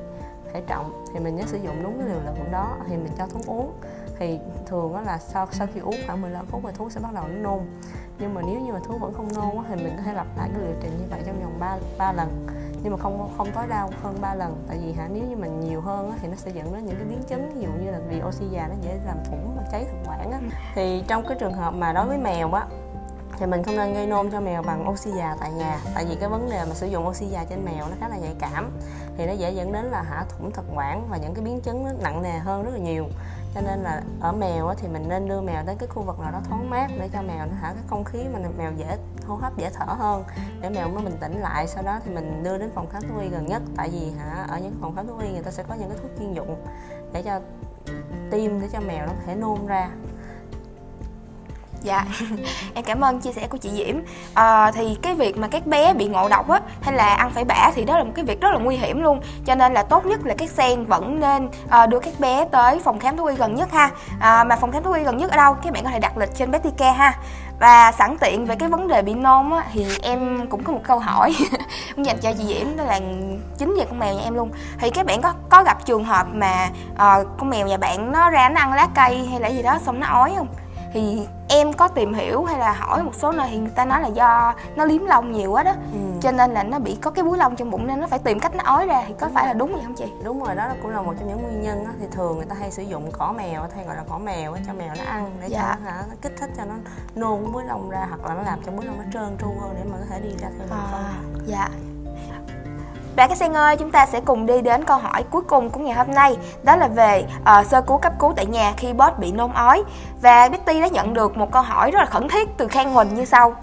thể 0.52 0.62
trọng 0.66 1.04
thì 1.14 1.20
mình 1.20 1.36
nhớ 1.36 1.42
sử 1.46 1.58
dụng 1.58 1.82
đúng 1.82 1.98
cái 1.98 2.08
liều 2.08 2.20
lượng 2.24 2.52
đó 2.52 2.76
thì 2.88 2.96
mình 2.96 3.12
cho 3.18 3.26
thuốc 3.26 3.46
uống. 3.46 3.72
Thì 4.18 4.38
thường 4.66 4.92
đó 4.92 5.00
là 5.00 5.18
sau 5.18 5.46
sau 5.52 5.66
khi 5.74 5.80
uống 5.80 5.96
khoảng 6.06 6.22
15 6.22 6.46
phút 6.46 6.60
thì 6.64 6.70
thuốc 6.74 6.92
sẽ 6.92 7.00
bắt 7.00 7.12
đầu 7.14 7.24
nó 7.28 7.50
nôn. 7.50 7.60
Nhưng 8.18 8.34
mà 8.34 8.42
nếu 8.46 8.60
như 8.60 8.72
mà 8.72 8.78
thuốc 8.84 9.00
vẫn 9.00 9.14
không 9.14 9.28
nôn 9.34 9.64
thì 9.68 9.74
mình 9.74 9.94
có 9.96 10.02
thể 10.02 10.12
lặp 10.14 10.26
lại 10.38 10.48
cái 10.52 10.62
liệu 10.62 10.74
trình 10.82 10.98
như 10.98 11.04
vậy 11.10 11.20
trong 11.26 11.40
vòng 11.40 11.56
3, 11.60 11.78
3 11.98 12.12
lần. 12.12 12.46
Nhưng 12.82 12.92
mà 12.92 12.98
không 12.98 13.30
không 13.36 13.48
tối 13.54 13.64
đa 13.68 13.88
hơn 14.02 14.18
3 14.20 14.34
lần. 14.34 14.64
Tại 14.68 14.78
vì 14.84 14.92
hả 14.92 15.08
nếu 15.12 15.24
như 15.24 15.36
mình 15.36 15.60
nhiều 15.60 15.80
hơn 15.80 16.12
thì 16.20 16.28
nó 16.28 16.34
sẽ 16.36 16.50
dẫn 16.50 16.74
đến 16.74 16.86
những 16.86 16.96
cái 16.96 17.04
biến 17.04 17.22
chứng 17.28 17.54
ví 17.54 17.60
dụ 17.60 17.68
như 17.84 17.90
là 17.90 17.98
vì 18.08 18.22
oxy 18.22 18.44
già 18.50 18.68
nó 18.68 18.74
dễ 18.82 18.98
làm 19.06 19.16
thủng 19.30 19.54
và 19.56 19.62
cháy 19.72 19.84
thực 19.84 20.10
quản 20.10 20.32
á. 20.32 20.40
Thì 20.74 21.04
trong 21.08 21.24
cái 21.28 21.36
trường 21.40 21.54
hợp 21.54 21.74
mà 21.74 21.92
đối 21.92 22.06
với 22.06 22.18
mèo 22.18 22.52
á 22.52 22.66
thì 23.38 23.46
mình 23.46 23.62
không 23.62 23.76
nên 23.76 23.94
gây 23.94 24.06
nôn 24.06 24.30
cho 24.30 24.40
mèo 24.40 24.62
bằng 24.62 24.88
oxy 24.88 25.10
già 25.10 25.36
tại 25.40 25.52
nhà, 25.52 25.78
tại 25.94 26.04
vì 26.08 26.14
cái 26.14 26.28
vấn 26.28 26.50
đề 26.50 26.64
mà 26.64 26.74
sử 26.74 26.86
dụng 26.86 27.06
oxy 27.06 27.26
già 27.26 27.44
trên 27.44 27.64
mèo 27.64 27.88
nó 27.88 27.96
khá 28.00 28.08
là 28.08 28.16
nhạy 28.16 28.34
cảm. 28.38 28.70
Thì 29.16 29.26
nó 29.26 29.32
dễ 29.32 29.50
dẫn 29.50 29.72
đến 29.72 29.84
là 29.84 30.02
hả 30.02 30.24
thủng 30.28 30.50
thực 30.52 30.64
quản 30.74 31.08
và 31.10 31.16
những 31.16 31.34
cái 31.34 31.44
biến 31.44 31.60
chứng 31.60 31.84
nó 31.84 31.90
nặng 32.02 32.22
nề 32.22 32.38
hơn 32.38 32.64
rất 32.64 32.70
là 32.72 32.78
nhiều. 32.78 33.04
Cho 33.54 33.60
nên 33.60 33.78
là 33.82 34.02
ở 34.20 34.32
mèo 34.32 34.74
thì 34.76 34.88
mình 34.88 35.08
nên 35.08 35.28
đưa 35.28 35.40
mèo 35.40 35.62
đến 35.66 35.76
cái 35.78 35.88
khu 35.88 36.02
vực 36.02 36.20
nào 36.20 36.32
đó 36.32 36.40
thoáng 36.48 36.70
mát 36.70 36.90
để 36.98 37.08
cho 37.12 37.22
mèo 37.22 37.46
nó 37.46 37.52
hả 37.60 37.72
cái 37.74 37.82
không 37.86 38.04
khí 38.04 38.18
mà 38.32 38.38
mèo 38.58 38.72
dễ, 38.76 38.98
hô 39.26 39.34
hấp 39.34 39.56
dễ 39.56 39.70
thở 39.74 39.84
hơn. 39.84 40.24
Để 40.60 40.70
mèo 40.70 40.88
nó 40.88 41.00
bình 41.00 41.16
tĩnh 41.20 41.40
lại, 41.40 41.66
sau 41.66 41.82
đó 41.82 41.98
thì 42.04 42.14
mình 42.14 42.42
đưa 42.42 42.58
đến 42.58 42.70
phòng 42.74 42.86
khám 42.90 43.02
thú 43.02 43.18
y 43.20 43.28
gần 43.28 43.46
nhất. 43.46 43.62
Tại 43.76 43.90
vì 43.92 44.10
hả, 44.18 44.46
ở 44.48 44.58
những 44.58 44.78
phòng 44.80 44.96
khám 44.96 45.06
thú 45.06 45.18
y 45.18 45.32
người 45.32 45.42
ta 45.42 45.50
sẽ 45.50 45.62
có 45.62 45.74
những 45.74 45.88
cái 45.88 45.98
thuốc 46.02 46.10
chuyên 46.18 46.32
dụng 46.32 46.66
để 47.12 47.22
cho, 47.22 47.40
tiêm 48.30 48.60
để 48.60 48.68
cho 48.72 48.80
mèo 48.80 49.06
nó 49.06 49.12
có 49.12 49.22
thể 49.26 49.34
nôn 49.34 49.66
ra 49.66 49.90
dạ. 51.86 52.04
Em 52.74 52.84
cảm 52.84 53.00
ơn 53.00 53.20
chia 53.20 53.32
sẻ 53.32 53.46
của 53.46 53.58
chị 53.58 53.70
diễm. 53.76 53.96
À, 54.34 54.72
thì 54.72 54.96
cái 55.02 55.14
việc 55.14 55.38
mà 55.38 55.48
các 55.48 55.66
bé 55.66 55.94
bị 55.94 56.06
ngộ 56.06 56.28
độc 56.28 56.48
á 56.48 56.60
hay 56.80 56.94
là 56.94 57.14
ăn 57.14 57.30
phải 57.30 57.44
bã 57.44 57.70
thì 57.74 57.84
đó 57.84 57.98
là 57.98 58.04
một 58.04 58.12
cái 58.14 58.24
việc 58.24 58.40
rất 58.40 58.50
là 58.52 58.58
nguy 58.58 58.76
hiểm 58.76 59.02
luôn. 59.02 59.20
Cho 59.46 59.54
nên 59.54 59.74
là 59.74 59.82
tốt 59.82 60.06
nhất 60.06 60.20
là 60.24 60.34
các 60.38 60.50
sen 60.50 60.84
vẫn 60.84 61.20
nên 61.20 61.48
à, 61.68 61.86
đưa 61.86 61.98
các 61.98 62.20
bé 62.20 62.44
tới 62.50 62.80
phòng 62.84 62.98
khám 62.98 63.16
thú 63.16 63.24
y 63.24 63.36
gần 63.36 63.54
nhất 63.54 63.72
ha. 63.72 63.90
À, 64.20 64.44
mà 64.44 64.56
phòng 64.56 64.72
khám 64.72 64.82
thú 64.82 64.92
y 64.92 65.02
gần 65.02 65.16
nhất 65.16 65.30
ở 65.30 65.36
đâu? 65.36 65.54
Các 65.54 65.72
bạn 65.72 65.84
có 65.84 65.90
thể 65.90 65.98
đặt 65.98 66.18
lịch 66.18 66.34
trên 66.34 66.50
Betty 66.50 66.70
Care 66.78 66.92
ha. 66.92 67.18
Và 67.60 67.92
sẵn 67.92 68.16
tiện 68.20 68.46
về 68.46 68.56
cái 68.56 68.68
vấn 68.68 68.88
đề 68.88 69.02
bị 69.02 69.14
nôn 69.14 69.50
á 69.50 69.64
thì 69.72 69.86
em 70.02 70.46
cũng 70.50 70.64
có 70.64 70.72
một 70.72 70.80
câu 70.84 70.98
hỏi 70.98 71.34
cũng 71.96 72.06
dành 72.06 72.18
cho 72.22 72.32
chị 72.32 72.44
Diễm 72.44 72.76
đó 72.76 72.84
là 72.84 73.00
chính 73.58 73.74
về 73.78 73.84
con 73.84 73.98
mèo 73.98 74.14
nhà 74.14 74.22
em 74.24 74.34
luôn. 74.34 74.50
Thì 74.78 74.90
các 74.90 75.06
bạn 75.06 75.22
có 75.22 75.32
có 75.48 75.62
gặp 75.62 75.86
trường 75.86 76.04
hợp 76.04 76.26
mà 76.32 76.68
uh, 76.92 77.26
con 77.38 77.50
mèo 77.50 77.66
nhà 77.66 77.76
bạn 77.76 78.12
nó 78.12 78.30
ra 78.30 78.48
nó 78.48 78.60
ăn 78.60 78.72
lá 78.72 78.88
cây 78.94 79.26
hay 79.30 79.40
là 79.40 79.48
gì 79.48 79.62
đó 79.62 79.78
xong 79.84 80.00
nó 80.00 80.06
ói 80.06 80.32
không? 80.36 80.48
Thì 80.96 81.28
em 81.48 81.72
có 81.72 81.88
tìm 81.88 82.14
hiểu 82.14 82.44
hay 82.44 82.58
là 82.58 82.72
hỏi 82.72 83.02
một 83.02 83.14
số 83.14 83.32
nơi 83.32 83.48
thì 83.50 83.58
người 83.58 83.70
ta 83.74 83.84
nói 83.84 84.00
là 84.00 84.08
do 84.08 84.54
nó 84.76 84.84
liếm 84.84 85.04
lông 85.04 85.32
nhiều 85.32 85.50
quá 85.50 85.62
đó 85.62 85.70
ừ. 85.92 85.98
cho 86.20 86.32
nên 86.32 86.50
là 86.50 86.62
nó 86.62 86.78
bị 86.78 86.96
có 87.02 87.10
cái 87.10 87.24
búi 87.24 87.38
lông 87.38 87.56
trong 87.56 87.70
bụng 87.70 87.86
nên 87.86 88.00
nó 88.00 88.06
phải 88.06 88.18
tìm 88.18 88.40
cách 88.40 88.54
nó 88.54 88.64
ói 88.64 88.86
ra 88.86 89.04
thì 89.08 89.14
có 89.20 89.28
phải 89.34 89.46
là 89.46 89.52
đúng 89.52 89.72
vậy 89.72 89.80
không 89.84 89.94
chị 89.94 90.04
đúng 90.24 90.44
rồi 90.44 90.54
đó 90.54 90.68
cũng 90.82 90.90
là 90.90 91.02
một 91.02 91.14
trong 91.18 91.28
những 91.28 91.42
nguyên 91.42 91.62
nhân 91.62 91.84
đó. 91.84 91.90
thì 92.00 92.06
thường 92.10 92.36
người 92.36 92.46
ta 92.46 92.56
hay 92.60 92.70
sử 92.70 92.82
dụng 92.82 93.10
cỏ 93.12 93.32
mèo 93.36 93.66
hay 93.74 93.84
gọi 93.84 93.96
là 93.96 94.04
cỏ 94.08 94.18
mèo 94.18 94.56
cho 94.66 94.72
mèo 94.72 94.94
nó 94.98 95.04
ăn 95.04 95.30
để 95.40 95.48
dạ. 95.48 95.60
cho 95.60 95.84
nó, 95.84 95.90
nó 95.90 96.14
kích 96.22 96.32
thích 96.40 96.50
cho 96.56 96.64
nó 96.64 96.74
nôn 97.14 97.52
búi 97.52 97.64
lông 97.64 97.90
ra 97.90 98.06
hoặc 98.08 98.28
là 98.28 98.34
nó 98.34 98.42
làm 98.42 98.58
cho 98.66 98.72
búi 98.72 98.84
lông 98.84 98.98
nó 98.98 99.04
trơn 99.12 99.36
tru 99.40 99.48
hơn 99.60 99.74
để 99.74 99.90
mà 99.90 99.96
có 99.98 100.04
thể 100.10 100.20
đi 100.20 100.30
ra 100.38 100.48
theo 100.58 100.66
đường 100.66 100.78
à, 100.78 100.88
phân 100.92 101.46
dạ 101.46 101.68
và 103.16 103.26
các 103.26 103.38
sen 103.38 103.56
ơi, 103.56 103.76
chúng 103.76 103.90
ta 103.90 104.06
sẽ 104.06 104.20
cùng 104.20 104.46
đi 104.46 104.60
đến 104.60 104.84
câu 104.84 104.98
hỏi 104.98 105.24
cuối 105.30 105.42
cùng 105.42 105.70
của 105.70 105.80
ngày 105.80 105.94
hôm 105.94 106.10
nay. 106.14 106.36
Đó 106.62 106.76
là 106.76 106.88
về 106.88 107.24
uh, 107.40 107.66
sơ 107.66 107.80
cứu 107.80 107.98
cấp 107.98 108.12
cứu 108.18 108.32
tại 108.36 108.46
nhà 108.46 108.72
khi 108.76 108.92
boss 108.92 109.18
bị 109.18 109.32
nôn 109.32 109.52
ói. 109.52 109.82
Và 110.22 110.48
Betty 110.48 110.80
đã 110.80 110.86
nhận 110.86 111.14
được 111.14 111.36
một 111.36 111.52
câu 111.52 111.62
hỏi 111.62 111.90
rất 111.90 111.98
là 111.98 112.06
khẩn 112.06 112.28
thiết 112.28 112.48
từ 112.56 112.68
Khang 112.68 112.92
Huỳnh 112.92 113.14
như 113.14 113.24
sau. 113.24 113.54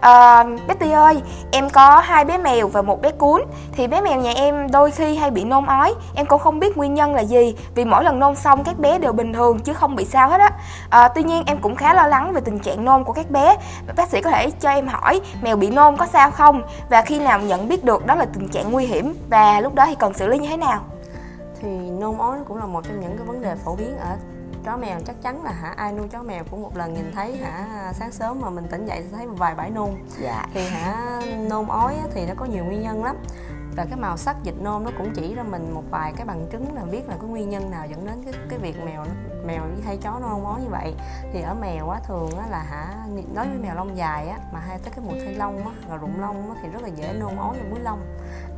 Ờ, 0.00 0.10
à, 0.10 0.44
Betty 0.68 0.90
ơi, 0.90 1.22
em 1.52 1.70
có 1.70 1.98
hai 1.98 2.24
bé 2.24 2.38
mèo 2.38 2.68
và 2.68 2.82
một 2.82 3.02
bé 3.02 3.10
cún. 3.10 3.42
Thì 3.72 3.86
bé 3.86 4.00
mèo 4.00 4.20
nhà 4.20 4.32
em 4.36 4.70
đôi 4.70 4.90
khi 4.90 5.16
hay 5.16 5.30
bị 5.30 5.44
nôn 5.44 5.66
ói. 5.66 5.94
Em 6.14 6.26
cũng 6.26 6.38
không 6.38 6.58
biết 6.58 6.76
nguyên 6.76 6.94
nhân 6.94 7.14
là 7.14 7.20
gì 7.20 7.56
Vì 7.74 7.84
mỗi 7.84 8.04
lần 8.04 8.18
nôn 8.18 8.36
xong 8.36 8.64
các 8.64 8.78
bé 8.78 8.98
đều 8.98 9.12
bình 9.12 9.32
thường 9.32 9.58
chứ 9.58 9.72
không 9.74 9.96
bị 9.96 10.04
sao 10.04 10.28
hết 10.28 10.40
á. 10.40 10.50
À, 10.90 11.08
Tuy 11.08 11.22
nhiên 11.22 11.42
em 11.46 11.58
cũng 11.58 11.76
khá 11.76 11.94
lo 11.94 12.06
lắng 12.06 12.32
về 12.32 12.40
tình 12.40 12.58
trạng 12.58 12.84
nôn 12.84 13.04
của 13.04 13.12
các 13.12 13.30
bé. 13.30 13.56
Bác 13.96 14.08
sĩ 14.08 14.20
có 14.20 14.30
thể 14.30 14.50
cho 14.50 14.70
em 14.70 14.88
hỏi 14.88 15.20
mèo 15.42 15.56
bị 15.56 15.70
nôn 15.70 15.96
có 15.96 16.06
sao 16.06 16.30
không? 16.30 16.62
Và 16.90 17.02
khi 17.02 17.18
nào 17.18 17.40
nhận 17.40 17.68
biết 17.68 17.84
được 17.84 18.06
đó 18.06 18.14
là 18.14 18.24
tình 18.24 18.48
trạng 18.48 18.72
nguy 18.72 18.86
hiểm? 18.86 19.14
Và 19.30 19.60
lúc 19.60 19.74
đó 19.74 19.86
thì 19.86 19.94
cần 19.94 20.14
xử 20.14 20.26
lý 20.26 20.38
như 20.38 20.48
thế 20.48 20.56
nào? 20.56 20.80
Thì 21.62 21.68
nôn 22.00 22.18
ói 22.18 22.38
cũng 22.48 22.56
là 22.56 22.66
một 22.66 22.84
trong 22.84 23.00
những 23.00 23.16
cái 23.16 23.26
vấn 23.26 23.42
đề 23.42 23.54
phổ 23.64 23.74
biến 23.74 23.98
ở 23.98 24.16
chó 24.64 24.76
mèo 24.76 25.00
chắc 25.06 25.22
chắn 25.22 25.44
là 25.44 25.52
hả? 25.52 25.74
Ai 25.76 25.92
nuôi 25.92 26.08
chó 26.08 26.22
mèo 26.22 26.44
cũng 26.50 26.62
một 26.62 26.76
lần 26.76 26.94
nhìn 26.94 27.12
thấy 27.14 27.36
hả? 27.36 27.92
Sáng 27.94 28.12
sớm 28.12 28.40
mà 28.40 28.50
mình 28.50 28.66
tỉnh 28.70 28.86
dậy 28.86 29.04
thấy 29.12 29.26
một 29.26 29.34
vài 29.38 29.54
bãi 29.54 29.70
nôn. 29.70 29.90
Dạ. 30.20 30.46
thì 30.54 30.68
hả 30.68 31.20
nôn 31.48 31.66
ói 31.66 31.96
thì 32.14 32.26
nó 32.26 32.34
có 32.36 32.44
nhiều 32.44 32.64
nguyên 32.64 32.82
nhân 32.82 33.04
lắm. 33.04 33.16
Và 33.76 33.86
cái 33.90 33.98
màu 33.98 34.16
sắc 34.16 34.36
dịch 34.42 34.62
nôn 34.62 34.84
nó 34.84 34.90
cũng 34.98 35.12
chỉ 35.14 35.34
ra 35.34 35.42
mình 35.42 35.74
một 35.74 35.82
vài 35.90 36.12
cái 36.16 36.26
bằng 36.26 36.46
chứng 36.52 36.74
là 36.74 36.82
biết 36.84 37.08
là 37.08 37.16
cái 37.20 37.30
nguyên 37.30 37.50
nhân 37.50 37.70
nào 37.70 37.86
dẫn 37.86 38.06
đến 38.06 38.22
cái 38.24 38.34
cái 38.48 38.58
việc 38.58 38.76
mèo 38.84 39.04
mèo 39.46 39.62
hay 39.84 39.96
chó 39.96 40.18
nó 40.20 40.28
nôn 40.28 40.44
ói 40.44 40.60
như 40.60 40.68
vậy. 40.68 40.94
Thì 41.32 41.42
ở 41.42 41.54
mèo 41.54 41.88
á 41.88 42.00
thường 42.06 42.38
á 42.38 42.46
là 42.50 42.58
hả 42.58 42.94
đối 43.34 43.48
với 43.48 43.58
mèo 43.58 43.74
lông 43.74 43.96
dài 43.96 44.28
á 44.28 44.38
mà 44.52 44.60
hay 44.60 44.78
tới 44.78 44.92
cái 44.96 45.04
mùi 45.04 45.20
thay 45.24 45.34
lông 45.34 45.58
á 45.58 45.72
và 45.88 45.96
rụng 45.96 46.20
lông 46.20 46.50
á 46.50 46.60
thì 46.62 46.68
rất 46.68 46.82
là 46.82 46.88
dễ 46.88 47.12
nôn 47.12 47.36
ói 47.36 47.56
và 47.58 47.64
búi 47.70 47.80
lông. 47.80 48.00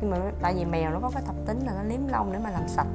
Nhưng 0.01 0.11
mà 0.11 0.17
tại 0.41 0.53
vì 0.53 0.65
mèo 0.65 0.91
nó 0.91 0.99
có 1.01 1.11
cái 1.13 1.23
tập 1.27 1.35
tính 1.45 1.59
là 1.65 1.71
nó 1.73 1.83
liếm 1.83 2.07
lông 2.07 2.31
để 2.33 2.39
mà 2.39 2.49
làm 2.49 2.67
sạch 2.67 2.87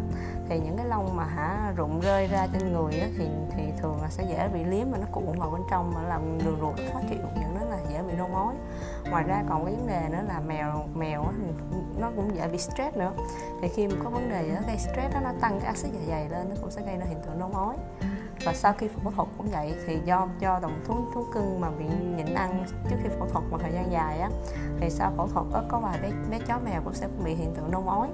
thì 0.48 0.58
những 0.58 0.76
cái 0.76 0.86
lông 0.86 1.16
mà 1.16 1.24
hả 1.24 1.72
rụng 1.76 2.00
rơi 2.00 2.26
ra 2.26 2.46
trên 2.52 2.72
người 2.72 3.00
á, 3.00 3.08
thì 3.18 3.28
thì 3.50 3.62
thường 3.78 4.02
là 4.02 4.08
sẽ 4.08 4.24
dễ 4.28 4.48
bị 4.48 4.64
liếm 4.64 4.90
mà 4.90 4.98
nó 4.98 5.06
cuộn 5.12 5.38
vào 5.38 5.50
bên 5.50 5.62
trong 5.70 5.92
mà 5.94 6.02
làm 6.02 6.38
đường 6.44 6.58
ruột 6.60 6.76
khó 6.92 7.00
chịu. 7.10 7.18
Những 7.34 7.54
đó 7.54 7.66
là 7.70 7.78
dễ 7.90 8.02
bị 8.02 8.14
nôn 8.14 8.32
ói 8.32 8.54
ngoài 9.10 9.24
ra 9.24 9.44
còn 9.48 9.64
cái 9.64 9.74
vấn 9.74 9.86
đề 9.86 10.08
nữa 10.10 10.22
là 10.28 10.40
mèo 10.40 10.84
mèo 10.94 11.22
á, 11.22 11.32
nó 11.98 12.10
cũng 12.16 12.36
dễ 12.36 12.48
bị 12.48 12.58
stress 12.58 12.96
nữa. 12.96 13.12
Thì 13.62 13.68
khi 13.68 13.88
mà 13.88 13.94
có 14.04 14.10
vấn 14.10 14.28
đề 14.28 14.42
gì 14.42 14.54
đó 14.54 14.60
gây 14.66 14.78
stress 14.78 15.14
đó, 15.14 15.20
nó 15.24 15.32
tăng 15.40 15.58
cái 15.60 15.66
axit 15.66 15.92
dạ 15.92 16.00
dày 16.08 16.28
lên 16.28 16.48
nó 16.48 16.56
cũng 16.60 16.70
sẽ 16.70 16.82
gây 16.82 16.96
ra 16.96 17.04
hiện 17.08 17.18
tượng 17.26 17.38
nôn 17.38 17.52
ói 17.52 17.74
và 18.44 18.54
sau 18.54 18.72
khi 18.72 18.88
phẫu 18.88 19.12
thuật 19.12 19.28
cũng 19.38 19.48
vậy 19.50 19.74
thì 19.86 19.98
do 20.04 20.28
do 20.40 20.58
đồng 20.62 20.80
thú 20.86 20.94
thú 21.14 21.24
cưng 21.34 21.60
mà 21.60 21.70
bị 21.70 21.84
nhịn 22.16 22.34
ăn 22.34 22.64
trước 22.90 22.96
khi 23.02 23.08
phẫu 23.18 23.28
thuật 23.28 23.44
một 23.50 23.58
thời 23.60 23.72
gian 23.72 23.92
dài 23.92 24.20
á 24.20 24.28
thì 24.80 24.90
sau 24.90 25.12
phẫu 25.16 25.28
thuật 25.28 25.46
đó, 25.52 25.62
có 25.68 25.78
vài 25.80 25.98
bé 26.02 26.10
bé 26.30 26.38
chó 26.46 26.58
mèo 26.64 26.80
cũng 26.84 26.94
sẽ 26.94 27.08
bị 27.24 27.34
hiện 27.34 27.54
tượng 27.54 27.70
nôn 27.70 27.86
ói 27.86 28.08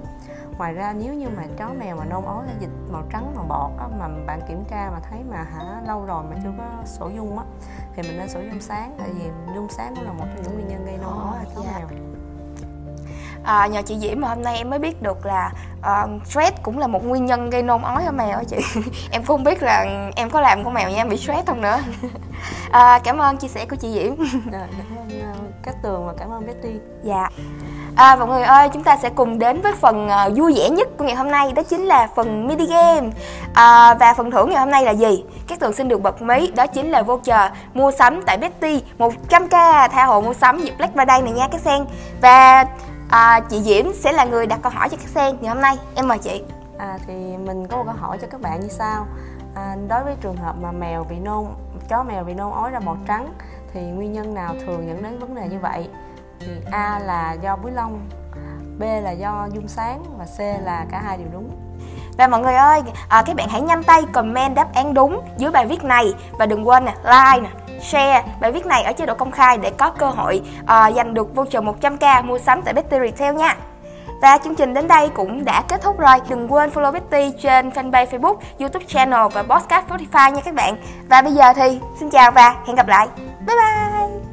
ngoài 0.57 0.73
ra 0.73 0.93
nếu 0.93 1.13
như 1.13 1.27
mà 1.37 1.43
chó 1.57 1.69
mèo 1.79 1.95
mà 1.95 2.05
nôn 2.05 2.25
ói 2.25 2.45
ra 2.45 2.53
dịch 2.59 2.69
màu 2.91 3.03
trắng 3.11 3.33
màu 3.35 3.45
bọt 3.45 3.71
á, 3.79 3.87
mà 3.99 4.07
bạn 4.27 4.41
kiểm 4.47 4.63
tra 4.69 4.89
mà 4.93 4.99
thấy 5.09 5.19
mà 5.29 5.43
hả 5.43 5.81
lâu 5.87 6.05
rồi 6.05 6.23
mà 6.29 6.35
chưa 6.43 6.51
có 6.57 6.85
sổ 6.85 7.09
dung 7.09 7.39
á 7.39 7.45
thì 7.95 8.01
mình 8.01 8.17
nên 8.17 8.29
sổ 8.29 8.39
dung 8.39 8.61
sáng 8.61 8.95
tại 8.97 9.09
vì 9.13 9.25
dung 9.55 9.67
sáng 9.69 9.95
cũng 9.95 10.05
là 10.05 10.11
một 10.11 10.25
trong 10.35 10.43
những 10.43 10.53
nguyên 10.53 10.67
nhân 10.67 10.85
gây 10.85 10.97
nôn 10.97 11.13
ói 11.13 11.37
ở 11.37 11.45
chó. 11.55 11.61
Dạ. 11.63 11.71
mèo 11.79 11.87
à, 13.45 13.67
nhờ 13.67 13.81
chị 13.85 13.99
Diễm 13.99 14.21
mà 14.21 14.27
hôm 14.27 14.41
nay 14.41 14.57
em 14.57 14.69
mới 14.69 14.79
biết 14.79 15.01
được 15.01 15.25
là 15.25 15.51
uh, 15.85 16.27
stress 16.27 16.57
cũng 16.63 16.77
là 16.77 16.87
một 16.87 17.05
nguyên 17.05 17.25
nhân 17.25 17.49
gây 17.49 17.63
nôn 17.63 17.81
ói 17.81 18.05
ở 18.05 18.11
mèo 18.11 18.37
á 18.37 18.43
chị? 18.49 18.57
Em 19.11 19.21
cũng 19.21 19.37
không 19.37 19.43
biết 19.43 19.63
là 19.63 19.85
em 20.15 20.29
có 20.29 20.41
làm 20.41 20.63
con 20.63 20.73
mèo 20.73 20.89
nha 20.89 20.97
em 20.97 21.09
bị 21.09 21.17
stress 21.17 21.47
không 21.47 21.61
nữa. 21.61 21.79
À, 22.71 22.99
cảm 23.03 23.17
ơn 23.17 23.37
chia 23.37 23.47
sẻ 23.47 23.65
của 23.65 23.75
chị 23.75 23.91
Diễm. 23.93 24.15
À, 24.53 24.67
cảm 24.77 24.97
ơn 24.97 25.31
uh, 25.31 25.63
Cát 25.63 25.75
Tường 25.83 26.07
và 26.07 26.13
cảm 26.19 26.31
ơn 26.31 26.47
Betty. 26.47 26.79
Dạ. 27.03 27.29
À, 27.95 28.15
mọi 28.15 28.27
người 28.27 28.43
ơi, 28.43 28.69
chúng 28.73 28.83
ta 28.83 28.97
sẽ 28.97 29.09
cùng 29.09 29.39
đến 29.39 29.61
với 29.61 29.73
phần 29.81 30.07
uh, 30.07 30.37
vui 30.37 30.53
vẻ 30.57 30.69
nhất 30.69 30.87
của 30.97 31.03
ngày 31.03 31.15
hôm 31.15 31.31
nay 31.31 31.51
Đó 31.51 31.63
chính 31.63 31.85
là 31.85 32.07
phần 32.15 32.47
mini 32.47 32.65
game. 32.65 33.09
À, 33.53 33.93
Và 33.93 34.13
phần 34.13 34.31
thưởng 34.31 34.49
ngày 34.49 34.59
hôm 34.59 34.71
nay 34.71 34.83
là 34.83 34.91
gì? 34.91 35.23
Các 35.47 35.59
tường 35.59 35.73
xin 35.73 35.87
được 35.87 36.01
bật 36.01 36.21
mí 36.21 36.51
Đó 36.55 36.67
chính 36.67 36.91
là 36.91 37.03
voucher 37.03 37.51
mua 37.73 37.91
sắm 37.91 38.21
tại 38.25 38.37
Betty 38.37 38.83
100k 38.99 39.89
tha 39.89 40.05
hồ 40.05 40.21
mua 40.21 40.33
sắm 40.33 40.61
dịp 40.61 40.73
Black 40.77 40.95
Friday 40.95 41.23
này 41.23 41.33
nha 41.33 41.47
các 41.51 41.61
sen 41.61 41.85
Và 42.21 42.65
à, 43.09 43.39
chị 43.49 43.61
Diễm 43.61 43.85
sẽ 43.93 44.11
là 44.11 44.25
người 44.25 44.47
đặt 44.47 44.59
câu 44.61 44.71
hỏi 44.75 44.89
cho 44.89 44.97
các 44.97 45.07
sen 45.07 45.37
ngày 45.41 45.53
hôm 45.53 45.61
nay. 45.61 45.77
Em 45.95 46.07
mời 46.07 46.17
chị. 46.17 46.43
À, 46.77 46.97
thì 47.07 47.13
mình 47.37 47.67
có 47.67 47.77
một 47.77 47.83
câu 47.85 47.95
hỏi 47.99 48.17
cho 48.21 48.27
các 48.31 48.41
bạn 48.41 48.59
như 48.59 48.67
sau. 48.67 49.05
À, 49.55 49.75
đối 49.87 50.03
với 50.03 50.15
trường 50.21 50.37
hợp 50.37 50.55
mà 50.61 50.71
mèo 50.71 51.03
bị 51.03 51.15
nôn 51.15 51.45
chó 51.89 52.03
mèo 52.03 52.23
bị 52.23 52.33
nôn 52.33 52.51
ói 52.51 52.71
ra 52.71 52.79
màu 52.79 52.97
trắng 53.07 53.33
thì 53.73 53.81
nguyên 53.81 54.13
nhân 54.13 54.33
nào 54.33 54.55
thường 54.65 54.87
dẫn 54.87 55.03
đến 55.03 55.19
vấn 55.19 55.35
đề 55.35 55.47
như 55.47 55.59
vậy? 55.59 55.89
Thì 56.39 56.51
A 56.71 56.99
là 56.99 57.33
do 57.33 57.55
búi 57.55 57.71
lông 57.71 57.99
B 58.79 58.81
là 58.81 59.11
do 59.11 59.47
dung 59.53 59.67
sáng 59.67 60.03
và 60.17 60.25
C 60.25 60.39
là 60.39 60.85
cả 60.91 61.01
hai 61.05 61.17
đều 61.17 61.27
đúng. 61.33 61.49
Và 62.17 62.27
mọi 62.27 62.41
người 62.41 62.53
ơi, 62.53 62.81
à, 63.09 63.23
các 63.25 63.35
bạn 63.35 63.49
hãy 63.49 63.61
nhanh 63.61 63.83
tay 63.83 64.01
comment 64.13 64.55
đáp 64.55 64.73
án 64.73 64.93
đúng 64.93 65.21
dưới 65.37 65.51
bài 65.51 65.65
viết 65.65 65.83
này 65.83 66.13
và 66.31 66.45
đừng 66.45 66.67
quên 66.67 66.85
nè, 66.85 66.93
like 67.03 67.49
nè, 67.49 67.49
share 67.81 68.23
bài 68.41 68.51
viết 68.51 68.65
này 68.65 68.83
ở 68.83 68.93
chế 68.93 69.05
độ 69.05 69.13
công 69.13 69.31
khai 69.31 69.57
để 69.57 69.71
có 69.77 69.89
cơ 69.89 70.05
hội 70.05 70.41
uh, 70.61 70.95
giành 70.95 71.13
được 71.13 71.35
voucher 71.35 71.63
100k 71.63 72.23
mua 72.23 72.39
sắm 72.39 72.61
tại 72.61 72.73
Betty 72.73 72.97
Retail 72.99 73.35
nha. 73.35 73.55
Và 74.21 74.37
chương 74.37 74.55
trình 74.55 74.73
đến 74.73 74.87
đây 74.87 75.09
cũng 75.09 75.45
đã 75.45 75.63
kết 75.67 75.81
thúc 75.81 75.99
rồi. 75.99 76.17
Đừng 76.29 76.53
quên 76.53 76.69
follow 76.69 76.91
Betty 76.91 77.31
trên 77.41 77.69
fanpage 77.69 78.05
Facebook, 78.05 78.35
YouTube 78.59 78.85
channel 78.87 79.27
và 79.33 79.43
podcast 79.43 79.85
Spotify 79.87 80.31
nha 80.31 80.41
các 80.41 80.53
bạn. 80.53 80.75
Và 81.09 81.21
bây 81.21 81.33
giờ 81.33 81.53
thì 81.53 81.79
xin 81.99 82.09
chào 82.09 82.31
và 82.31 82.55
hẹn 82.67 82.75
gặp 82.75 82.87
lại. 82.87 83.07
bye 83.47 83.55
bye 83.55 84.24